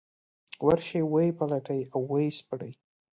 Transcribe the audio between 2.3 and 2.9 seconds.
سپړي.